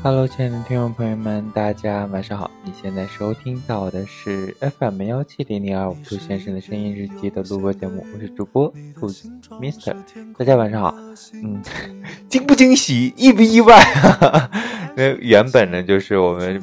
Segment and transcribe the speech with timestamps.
[0.00, 2.48] Hello，亲爱的听众朋友们，大家晚上好！
[2.62, 9.28] 你现在收听到的是 FM 幺七零零二五兔先生的声音日记的录播节目，我是主播兔子
[9.60, 9.96] Mister。
[10.38, 10.94] 大家晚上好，
[11.34, 11.60] 嗯，
[12.28, 13.82] 惊不惊喜，意不意外？
[14.96, 16.62] 因为原本呢，就是我们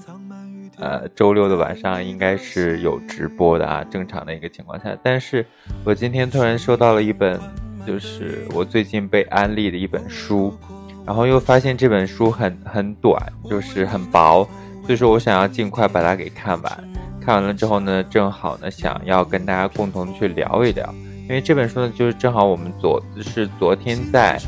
[0.77, 5.45] 呃周六的晚上应该是有直播的啊，正常的一个情况下，但是
[5.83, 7.37] 我今天突然收到了一本，
[7.85, 10.57] 就是我最近被安利的一本书。
[11.05, 14.47] 然后又发现这本书很很短，就是很薄，
[14.85, 16.83] 所以说我想要尽快把它给看完。
[17.21, 20.87] 看完了之后呢，正好呢想要跟大家共同去聊一聊，
[21.23, 24.39] 因为这本书呢就是正好我们昨是昨天在，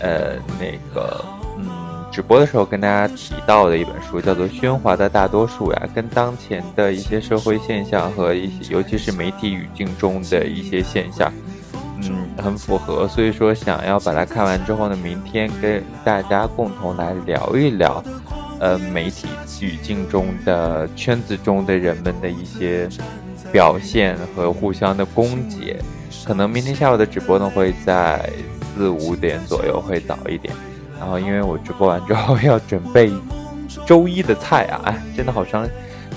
[0.00, 1.24] 呃那个
[1.58, 1.68] 嗯
[2.12, 11.32] 直播的时候跟大家提到的一本书，叫做《喧哗的大多数》呀，跟当前的一些社会现象和一些尤其是媒体语境中的一些现象。
[12.36, 18.02] 很符合，所以说想要把它看完之后呢，明天跟大家共同来聊一聊，
[18.60, 19.26] 呃，媒体
[19.60, 22.88] 语境中的圈子中的人们的一些
[23.50, 25.76] 表现和互相的攻讦。
[26.24, 28.30] 可能明天下午的直播呢会在
[28.74, 30.54] 四五点左右，会早一点。
[30.98, 33.12] 然后因为我直播完之后 要准备
[33.86, 35.66] 周一的菜啊，哎，真的好伤。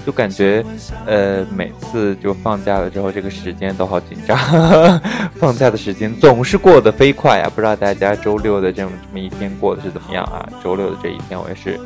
[0.06, 0.66] 就感觉，
[1.06, 4.38] 呃，每次就放假了之后，这个时间都好紧张。
[5.36, 7.50] 放假的时间总是过得飞快啊！
[7.54, 10.48] 不知道大家周六的这么这么一天过得是怎么样啊？
[10.64, 11.80] 周六的这一天，我也是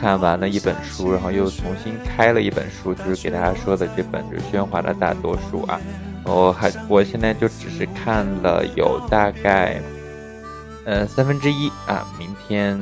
[0.00, 5.80] 看完了一本书，然后又重新开了一本书，就是给大家说的这本《就是喧哗的大多数》啊。
[6.24, 9.80] 我还我现在就只是看了有大概，
[10.84, 12.06] 呃，三分之一啊。
[12.18, 12.80] 明天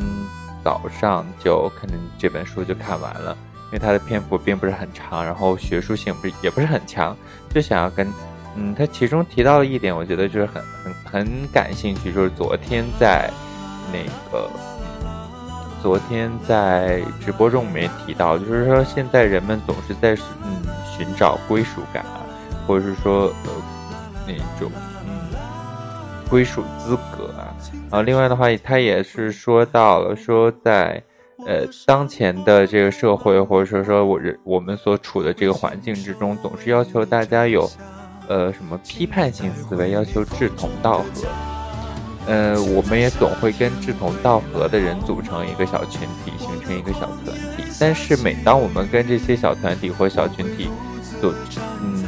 [0.63, 3.37] 早上就可能这本书就看完了。
[3.75, 7.17] 因为它的篇幅并不是很长，然后学术性不是也不是很强，
[7.53, 8.07] 就想要跟，
[8.55, 13.29] 嗯，他其中提到了一点，我觉得就是很很很感兴趣，就是昨天在
[13.93, 13.99] 那
[14.31, 14.49] 个
[15.83, 20.63] 昨天在直播中我们也提到，就是说现在人们总是在嗯
[20.97, 22.23] 寻找归属感啊，
[22.69, 23.51] 或者是说呃
[24.25, 24.71] 那种
[25.05, 25.37] 嗯
[26.31, 27.51] 归属资格啊，
[27.91, 31.03] 然后另外的话，他也是说到了说在。
[31.47, 37.69] 呃，当前的这个社会，或者说说我人我们所处的这个环境之中，总是要求大家有，
[38.29, 41.07] 呃，什么批判性思维，要求志同道合。
[42.27, 47.65] 呃，我们也总会跟志同道合的人组成一个小群体，形成一个小团体。
[47.79, 50.69] 但是，每当我们跟这些小团体或小群体，
[51.21, 51.35] 走，
[51.83, 52.05] 嗯，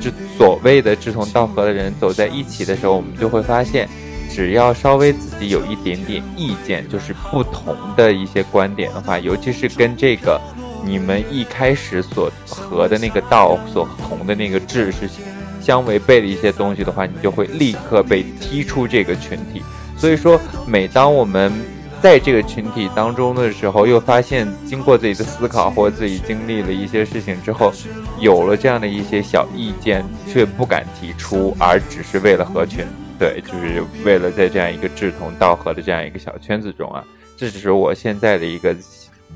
[0.00, 3.88] 志所谓的志同道合的人走在一起的时候，我们就会发现。
[4.36, 10.38] 只要稍微自己有一点点意见，就是不同的一些观点的话，尤其是跟这个
[10.84, 15.08] 你们一开始所合的那个道所同的那个志是
[15.58, 19.62] 相违背的一些东西的话，你就会立刻被踢出这个群体。
[19.96, 21.50] 所以说，每当我们
[22.02, 27.72] 在这个群体当中的时候，又发现经过自己的思考或自己经历了一些事情之后，
[28.20, 32.84] 有了这样的一些小意见，却不敢提出，而只是为了合群。
[33.18, 37.02] 对，就是为了在这样一个志同道合的这样一个小圈子中啊，
[37.36, 38.76] 这只是我现在的一个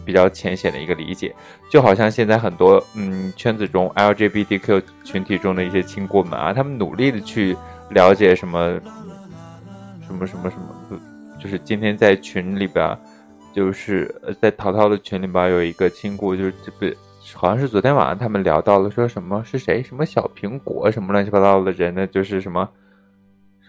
[0.04, 1.34] 比较浅显的一个理解。
[1.70, 7.56] 就好像现在很多嗯圈子中 LGBTQ 群体中的一些亲姑们啊，他们努力的去
[7.91, 8.78] 了解什么
[10.06, 11.00] 什么什么什么，
[11.38, 12.98] 就是今天在群里边，
[13.54, 16.97] 就是在淘淘的群里边有一个亲故，就是这不
[17.34, 22.68] 好像是昨天晚上他们聊到了说什么是谁什么小苹果什么乱七八糟的人呢，就是什么。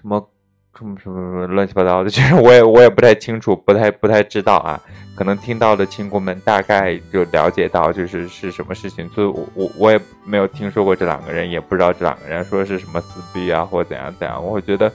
[0.01, 0.29] 什么
[0.77, 4.81] 什么什么乱七八糟的，其 实我也我也不太清楚，不太不太知道啊。
[5.15, 9.07] 可能听到的亲哥们大概就了解到，就是是什么事情。
[9.09, 14.43] 所以我我我也没有听说过这两个人，也不知道这两个人说是什么撕逼啊，或怎样怎样。
[14.43, 14.91] 我觉得。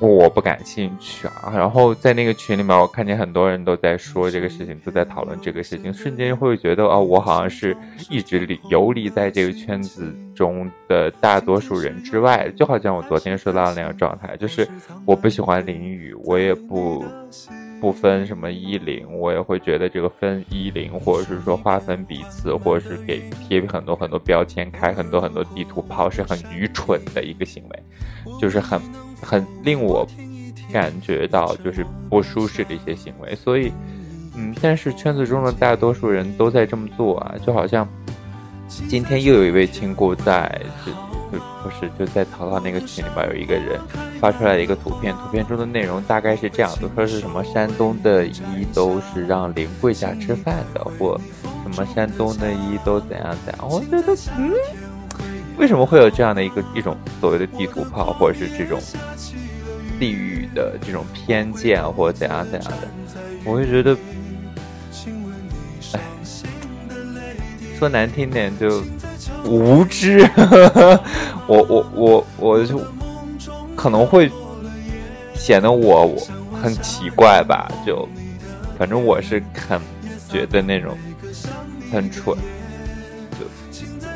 [0.00, 7.76] 我不感兴趣啊，然后在那个群里面，我看见很多人都在说这个事情，都在讨论这个事情，瞬间会觉得啊，我好像是
[8.10, 14.68] 一直游离在这个圈子中的大多数人之外，就好像我昨天说到的那样状态，就是
[15.06, 17.04] 我不喜欢淋雨，我也不
[17.80, 27.82] 不分什么一零，我也会觉得这个分一零，或者是说划分彼此，或者是给贴很多很多标签，开很多很多地图炮，是很愚蠢的一个行为，
[28.40, 28.80] 就是很。
[29.22, 30.06] 很令我
[30.70, 33.72] 感觉到就是不舒适的一些行为，所以，
[34.36, 37.88] 嗯，但是圈子中的大多数人都在这么做啊，就好像
[38.68, 40.60] 今天又有一位亲故在，
[41.34, 43.80] 就不是就在淘淘那个群里边有一个人
[44.20, 51.20] 发出来一个图片，图片中的内容大概是这样的，说是什么山东的一都是让临柜家吃饭的，或
[51.62, 54.52] 什么山东的一都怎样怎样，我觉得嗯。
[55.56, 58.80] 为什么会有这样的一个一种所谓的地图炮，或者是这种
[60.00, 62.88] 地域的这种偏见，或者怎样怎样的？
[63.44, 63.96] 我会觉得
[67.78, 68.82] 说难听点就
[69.44, 70.28] 无知。
[71.46, 72.80] 我我我我就
[73.76, 74.30] 可能会
[75.34, 76.26] 显得我我
[76.62, 78.08] 很奇怪吧，就
[78.78, 79.80] 反正我是很
[80.28, 80.96] 觉得那种
[81.92, 82.36] 很蠢。
[83.32, 83.44] 就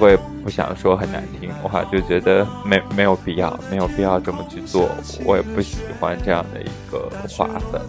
[0.01, 4.89] 我也不想说很难听的话，就觉得没没有必要，没有必要这么去做。
[5.25, 7.81] 我也不喜欢这样的一个划分，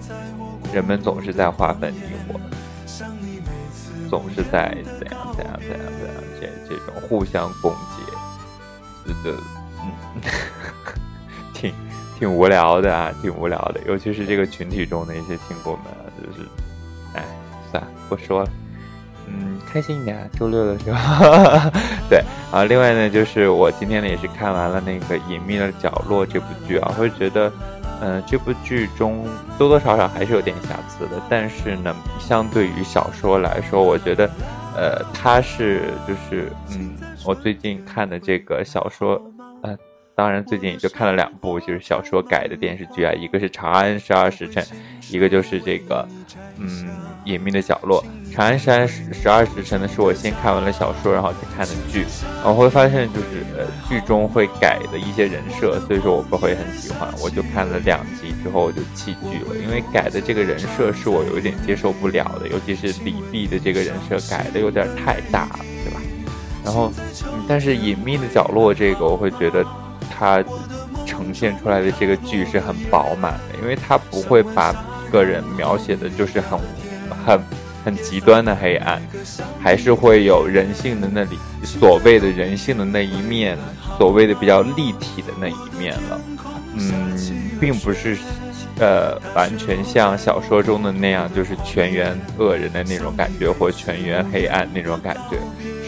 [0.74, 2.40] 人们总是在划分你我，
[4.10, 6.14] 总是在怎样怎样怎样怎样
[6.92, 9.38] 互相攻击，觉得
[9.82, 10.22] 嗯，
[11.54, 11.74] 挺
[12.18, 13.80] 挺无聊的啊，挺无聊的。
[13.88, 15.86] 尤其是这个群体中的一些亲友们，
[16.22, 16.48] 就是，
[17.14, 17.24] 哎，
[17.72, 18.50] 算了，不说了。
[19.32, 20.28] 嗯，开心一点。
[20.40, 21.72] 周六的时候，
[22.10, 22.64] 对啊。
[22.64, 27.52] 另外呢，就是我今天呢也是看完了那个《隐秘的角落》这部剧啊，会觉得，
[28.02, 29.24] 嗯，这部剧中
[29.58, 31.22] 多多少少还是有点瑕疵的。
[31.30, 34.28] 但是呢，相对于小说来说，我觉得，
[34.76, 36.96] 呃，他是就是，嗯，
[37.26, 39.22] 我最近看的这个小说，
[40.20, 44.62] 当然最近也就看了两部，就是小说改的电视剧啊，一个是《长安十二时辰》，
[45.10, 46.06] 一个就是这个，
[46.58, 46.68] 嗯，
[47.24, 48.04] 《隐秘的角落》。
[48.36, 52.06] 《长安十二十二时辰》呢，是我先看完了小说，然后再看的剧，
[52.36, 66.02] 然后会发现就是呃剧中会改的一些人设，所以说我不会很喜欢，我就看了两集之后我就弃剧了，因为改的这个人设是我有一点接受不了的，尤其是李泌的这个人设改的有点太大了，对吧？
[66.66, 66.92] 然后，
[67.48, 69.66] 但是隐秘的角落这个，我会觉得
[70.10, 70.44] 它
[71.06, 74.74] 呈现出来的这个剧是很饱满的，因为它不会把
[75.12, 76.60] 个人描写的就是很
[77.26, 77.42] 很。
[77.86, 79.02] 很极端的黑暗，
[79.58, 83.58] 还是会有人性的那里所谓的人性的那一面，
[83.98, 86.22] 所谓的比较立体的那一面了。
[86.76, 87.18] 嗯，
[87.58, 88.18] 并不是，
[88.80, 95.38] 呃，完全像小说中的那样，就是全员恶人的那种感觉，或全员黑暗那种感觉。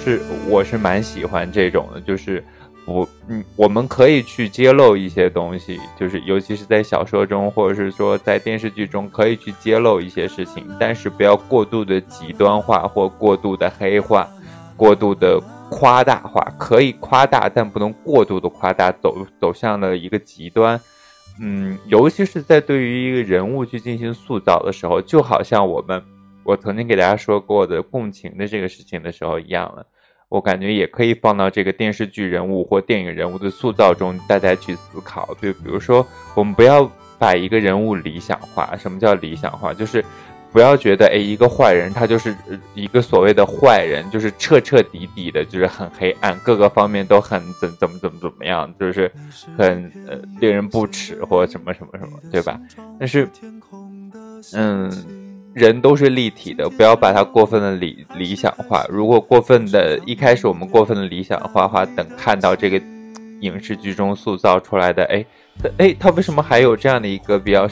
[0.01, 2.41] 是，我是蛮喜欢这种的，就是。
[2.86, 14.28] 我嗯，我们可以去揭露一些东西，就是尤其是在小说中，或者是说在电视剧中，可以去揭露一些事情，但是不要过度的极端化或过度的黑化，
[14.75, 15.39] 过度的
[15.69, 16.42] 夸大化。
[16.57, 20.80] 可以夸大，但不能过度的夸大，走走向了一个极端。
[21.39, 26.04] 嗯，尤其是在对于一个人物去进行塑造的时候，就好像我们
[26.44, 29.86] 我曾经给大家说过的共情的这个事情的时候一样了。
[30.31, 35.36] 我感觉也可以放到这个电视剧人物或电影人物的塑造中，大家去思考。
[35.42, 36.89] 就比如说，我们不要
[37.19, 38.74] 把一个人物理想化。
[38.78, 39.74] 什么叫理想化？
[39.74, 40.01] 就是
[40.54, 42.33] 不要觉得，哎，一个坏人他就是
[42.74, 49.12] 一个所谓的坏人，就是彻彻底底的，就是很黑暗，各个方面都很怎怎么怎么怎么样，就是
[49.57, 52.57] 很呃令人不齿或什么什么什么，对吧？
[52.98, 53.28] 但是，
[54.54, 55.20] 嗯。
[55.53, 58.86] 人都是立体的，不要把它过分的理理想化。
[58.89, 62.81] 如果过分的，一开始我们过分的理想化的话，等看到这个
[63.42, 65.25] 影视剧中塑造出来的，哎，
[65.77, 67.68] 哎，他为什么还有这样的一个比较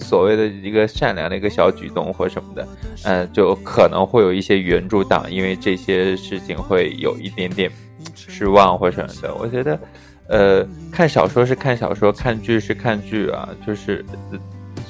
[0.00, 2.66] 所谓的一个善良的一个小举动或什么的？
[3.04, 7.70] 嗯，就可能会有一些原著党因为这些事情会有一点点
[8.14, 9.34] 失望或什么的。
[9.34, 9.80] 我觉得，
[10.28, 14.02] 呃，看小说是看小说，看剧是看剧啊，就是。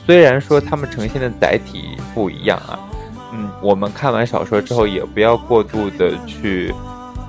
[0.04, 2.78] 虽然说他们呈现的载体不一样啊，
[3.32, 6.74] 嗯，我们看完小说之后也不要过度的去，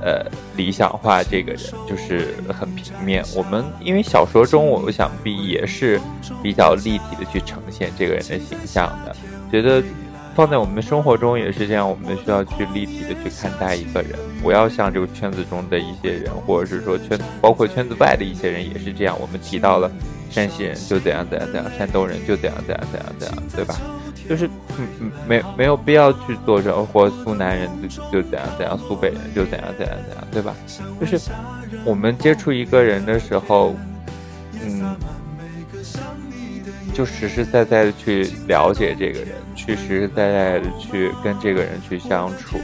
[0.01, 0.25] 呃，
[0.57, 3.23] 理想化这个人，就是很平面。
[3.35, 6.01] 我们因为小说中，我想必也是
[6.41, 9.15] 比较立体的去呈现这个人的形象的。
[9.51, 9.83] 觉得
[10.35, 19.15] 放在我们的生活中也是这样，我们需要去立体的去看待一个人，不要像这个圈子中的一些人，或者是说圈，包括圈子外的一些人也是这样。
[19.21, 19.91] 我们提到了。
[20.33, 23.75] 山西人就怎样怎样怎样，山东人就怎样怎样怎样怎样，对吧？
[24.27, 24.47] 就是
[24.79, 30.55] 嗯嗯，没没有必要去做这，或苏南人就就怎样怎样，苏北人就怎样怎样怎样，对吧？
[30.99, 31.29] 就是
[31.85, 33.75] 我们接触一个人的时候，
[34.59, 34.95] 嗯，
[36.93, 42.57] 就实实在在的去了解这个人，去实实在在的去跟这个人去相处，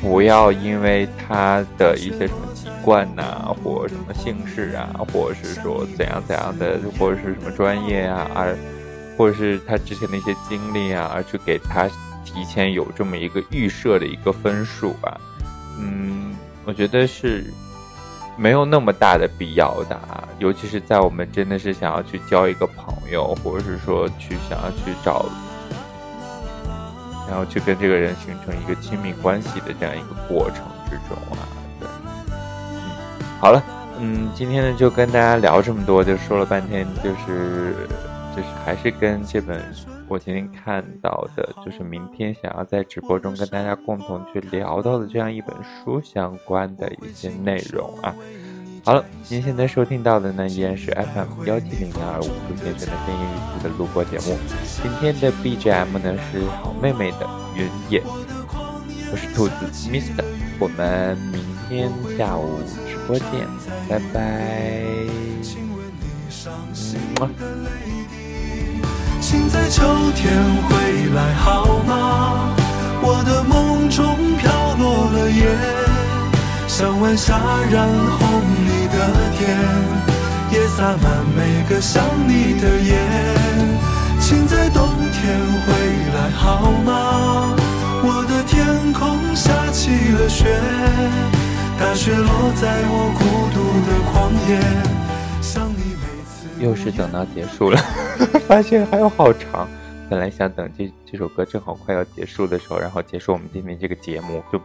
[0.00, 2.53] 不要因为他的一些什么。
[2.64, 8.56] 习惯呐，或什么姓氏啊，或者是说怎样怎样的，或者是什么专业啊，而
[9.18, 11.86] 或者是他之前的一些经历啊，而去给他
[12.24, 15.20] 提前有这么一个预设的一个分数吧。
[15.78, 17.44] 嗯，我觉得是
[18.38, 25.26] 没有那么大的必要的，啊，尤其是在我们真的是想要去交一个朋友，或者是说去想要去找，
[27.28, 31.44] 然后去跟这个人形成一个亲密关系的这样一个过程之中啊。
[33.44, 33.62] 好了，
[34.00, 37.76] 嗯，今天呢就跟大家聊这么多，就说了半天，就是
[38.34, 39.62] 就是还是跟这本
[40.08, 48.14] 我今天看到的，就是明天想要在直播中跟大家共同去聊到的这样一本书相关的一些内容啊。
[48.82, 54.38] 好了，您现在收听到的呢，依然是 FM 幺七零零二五杜先生的声音日记的录播节目。
[54.82, 58.02] 今天的 BGM 呢是好妹妹的云野，
[59.12, 59.54] 我是兔子
[59.90, 60.24] Mister，
[60.58, 63.46] 我们明天下午直播见，
[63.88, 64.18] 拜拜。
[69.20, 69.82] 请在秋
[70.14, 70.32] 天
[70.68, 70.70] 回
[71.14, 72.54] 来好吗？
[73.02, 75.44] 我的梦中飘落了叶。
[76.68, 77.38] 像晚霞
[77.70, 78.96] 染红你的
[79.38, 79.42] 天，
[80.52, 82.98] 也洒满每个想你的夜。
[84.20, 85.72] 请在冬天回
[86.14, 87.56] 来好吗？
[88.06, 90.60] 我的天空下起了雪，
[91.94, 93.24] 雪落在我孤
[93.54, 94.14] 独的旷
[94.48, 94.60] 野。
[95.40, 97.76] 想你每次又是等到结束了，
[98.48, 99.68] 发现还有好长。
[100.10, 104.58] 本来想等这这首歌正好快要结束的时候，然后结束我们今天这个节目就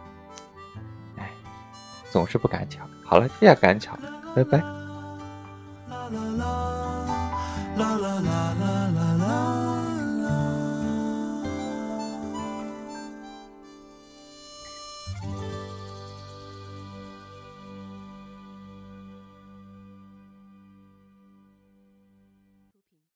[1.16, 1.30] 哎。
[2.10, 3.96] 总是不敢抢，好了，这下敢抢，
[4.34, 4.79] 拜拜。